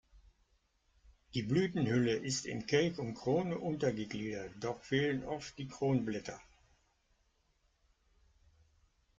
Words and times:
Die 1.35 1.43
Blütenhülle 1.43 2.15
ist 2.15 2.47
in 2.47 2.65
Kelch 2.65 2.97
und 2.97 3.13
Krone 3.13 3.59
untergliedert, 3.59 4.49
doch 4.59 4.81
fehlen 4.81 5.23
oft 5.23 5.55
die 5.59 5.67
Kronblätter. 5.67 6.41